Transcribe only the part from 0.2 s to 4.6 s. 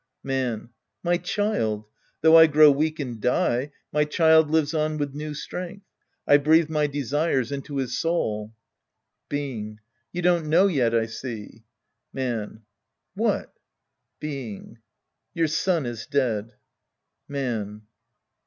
Man. My child. Though I grow weak and die, my child